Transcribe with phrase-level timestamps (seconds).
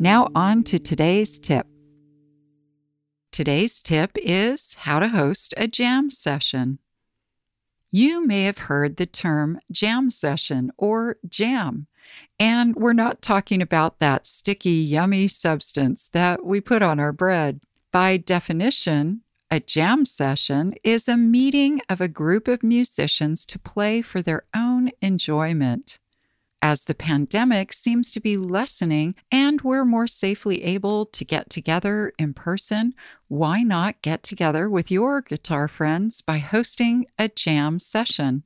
[0.00, 1.66] Now, on to today's tip.
[3.32, 6.78] Today's tip is how to host a jam session.
[7.90, 11.88] You may have heard the term jam session or jam,
[12.38, 17.60] and we're not talking about that sticky, yummy substance that we put on our bread.
[17.90, 24.02] By definition, a jam session is a meeting of a group of musicians to play
[24.02, 25.98] for their own enjoyment.
[26.60, 32.12] As the pandemic seems to be lessening and we're more safely able to get together
[32.18, 32.94] in person,
[33.28, 38.42] why not get together with your guitar friends by hosting a jam session?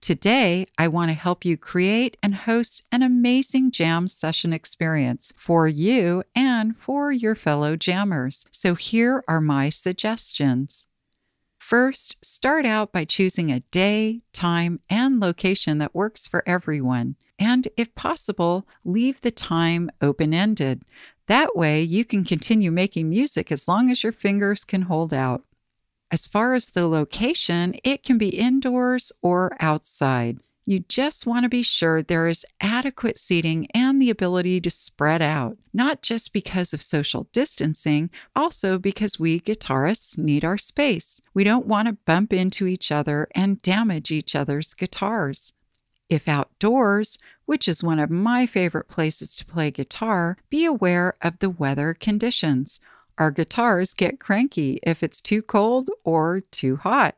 [0.00, 5.68] Today, I want to help you create and host an amazing jam session experience for
[5.68, 8.46] you and for your fellow jammers.
[8.50, 10.86] So, here are my suggestions.
[11.70, 17.14] First, start out by choosing a day, time, and location that works for everyone.
[17.38, 20.82] And if possible, leave the time open ended.
[21.28, 25.44] That way, you can continue making music as long as your fingers can hold out.
[26.10, 30.40] As far as the location, it can be indoors or outside.
[30.64, 33.68] You just want to be sure there is adequate seating
[34.00, 40.18] the ability to spread out, not just because of social distancing, also because we guitarists
[40.18, 41.20] need our space.
[41.32, 45.52] We don't want to bump into each other and damage each other's guitars.
[46.08, 51.38] If outdoors, which is one of my favorite places to play guitar, be aware of
[51.38, 52.80] the weather conditions.
[53.16, 57.16] Our guitars get cranky if it's too cold or too hot.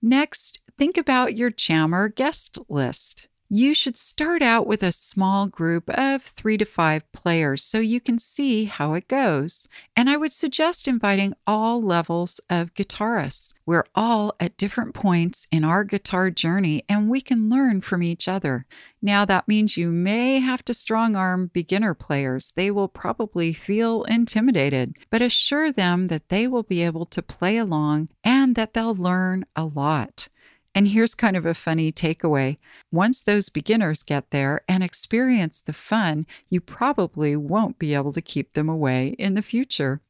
[0.00, 5.88] Next, think about your jammer guest list you should start out with a small group
[5.90, 9.68] of three to five players so you can see how it goes.
[9.94, 13.52] And I would suggest inviting all levels of guitarists.
[13.66, 18.28] We're all at different points in our guitar journey and we can learn from each
[18.28, 18.66] other.
[19.02, 22.52] Now, that means you may have to strong arm beginner players.
[22.52, 27.58] They will probably feel intimidated, but assure them that they will be able to play
[27.58, 30.28] along and that they'll learn a lot.
[30.74, 32.58] And here's kind of a funny takeaway.
[32.90, 38.20] Once those beginners get there and experience the fun, you probably won't be able to
[38.20, 40.00] keep them away in the future.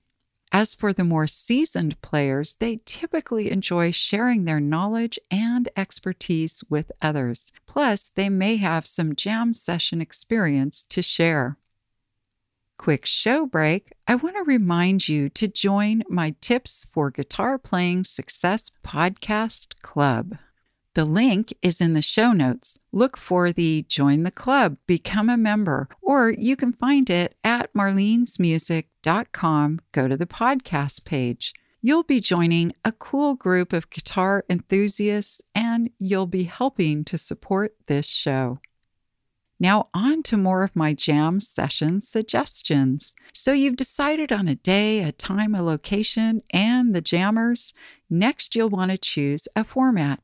[0.52, 6.92] As for the more seasoned players, they typically enjoy sharing their knowledge and expertise with
[7.02, 7.52] others.
[7.66, 11.58] Plus, they may have some jam session experience to share.
[12.78, 13.92] Quick show break.
[14.06, 20.36] I want to remind you to join my Tips for Guitar Playing Success podcast club.
[20.94, 22.78] The link is in the show notes.
[22.92, 27.74] Look for the Join the Club, Become a Member, or you can find it at
[27.74, 29.80] marlenesmusic.com.
[29.90, 31.52] Go to the podcast page.
[31.82, 37.74] You'll be joining a cool group of guitar enthusiasts and you'll be helping to support
[37.86, 38.60] this show.
[39.58, 43.16] Now, on to more of my jam session suggestions.
[43.32, 47.72] So, you've decided on a day, a time, a location, and the jammers.
[48.08, 50.20] Next, you'll want to choose a format.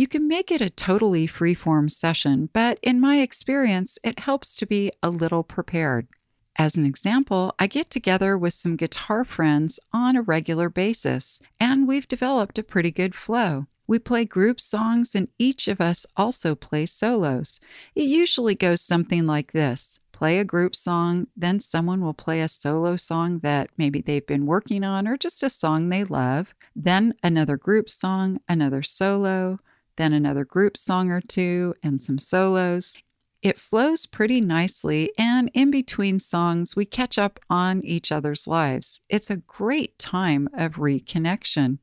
[0.00, 4.64] You can make it a totally freeform session, but in my experience, it helps to
[4.64, 6.08] be a little prepared.
[6.56, 11.86] As an example, I get together with some guitar friends on a regular basis, and
[11.86, 13.66] we've developed a pretty good flow.
[13.86, 17.60] We play group songs, and each of us also plays solos.
[17.94, 22.48] It usually goes something like this play a group song, then someone will play a
[22.48, 27.12] solo song that maybe they've been working on or just a song they love, then
[27.22, 29.58] another group song, another solo,
[30.00, 32.96] then another group song or two, and some solos.
[33.42, 39.00] It flows pretty nicely, and in between songs, we catch up on each other's lives.
[39.10, 41.78] It's a great time of reconnection.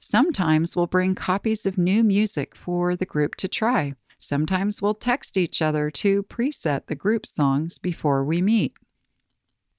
[0.00, 3.94] Sometimes we'll bring copies of new music for the group to try.
[4.18, 8.74] Sometimes we'll text each other to preset the group songs before we meet.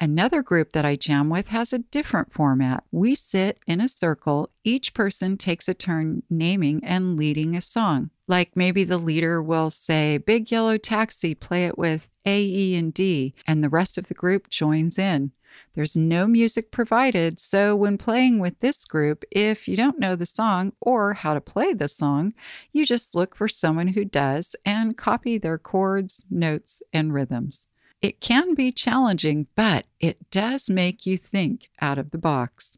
[0.01, 2.85] Another group that I jam with has a different format.
[2.89, 8.09] We sit in a circle, each person takes a turn naming and leading a song.
[8.25, 12.93] Like maybe the leader will say, Big Yellow Taxi, play it with A, E, and
[12.93, 15.33] D, and the rest of the group joins in.
[15.73, 20.25] There's no music provided, so when playing with this group, if you don't know the
[20.25, 22.33] song or how to play the song,
[22.71, 27.67] you just look for someone who does and copy their chords, notes, and rhythms.
[28.01, 32.77] It can be challenging, but it does make you think out of the box.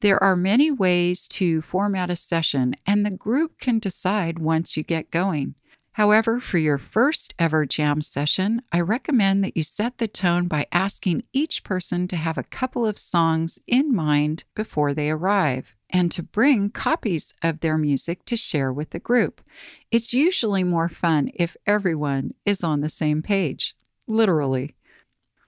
[0.00, 4.82] There are many ways to format a session, and the group can decide once you
[4.82, 5.54] get going.
[5.92, 10.66] However, for your first ever jam session, I recommend that you set the tone by
[10.72, 16.10] asking each person to have a couple of songs in mind before they arrive and
[16.12, 19.42] to bring copies of their music to share with the group.
[19.90, 23.74] It's usually more fun if everyone is on the same page
[24.10, 24.74] literally.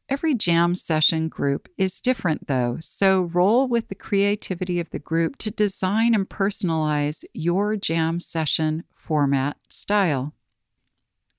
[0.08, 5.36] Every jam session group is different, though, so roll with the creativity of the group
[5.38, 10.34] to design and personalize your jam session format style.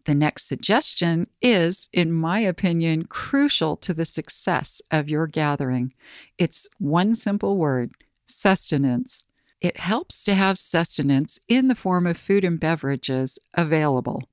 [0.06, 5.94] The next suggestion is, in my opinion, crucial to the success of your gathering.
[6.38, 7.92] It's one simple word
[8.26, 9.24] sustenance.
[9.62, 14.24] It helps to have sustenance in the form of food and beverages available.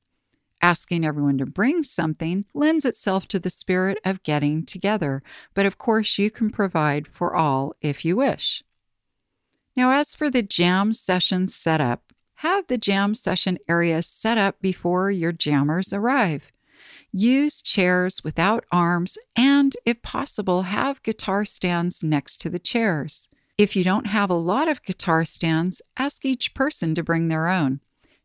[0.62, 5.22] Asking everyone to bring something lends itself to the spirit of getting together,
[5.54, 8.62] but of course, you can provide for all if you wish.
[9.74, 15.10] Now, as for the jam session setup, have the jam session area set up before
[15.10, 16.52] your jammers arrive.
[17.12, 23.28] Use chairs without arms and, if possible, have guitar stands next to the chairs.
[23.58, 27.48] If you don't have a lot of guitar stands, ask each person to bring their
[27.48, 27.80] own.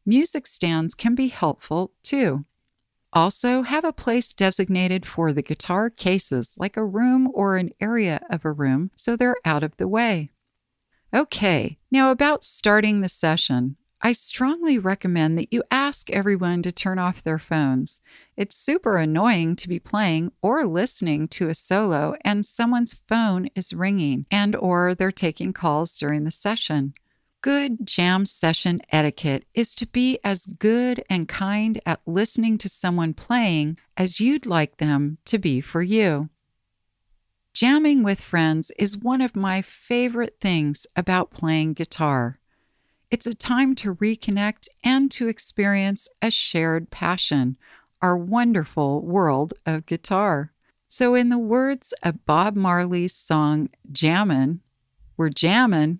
[0.05, 2.45] Music stands can be helpful too.
[3.11, 8.19] Also, have a place designated for the guitar cases, like a room or an area
[8.29, 10.29] of a room, so they're out of the way.
[11.13, 13.77] Okay, now about starting the session.
[14.01, 18.01] I strongly recommend that you ask everyone to turn off their phones.
[18.35, 23.73] It's super annoying to be playing or listening to a solo and someone's phone is
[23.73, 26.93] ringing and or they're taking calls during the session.
[27.45, 33.13] Good jam session etiquette is to be as good and kind at listening to someone
[33.13, 36.29] playing as you'd like them to be for you.
[37.53, 42.39] Jamming with friends is one of my favorite things about playing guitar.
[43.11, 47.57] It's a time to reconnect and to experience a shared passion,
[48.01, 50.51] our wonderful world of guitar.
[50.87, 54.61] So, in the words of Bob Marley's song Jammin',
[55.15, 55.99] we're jammin',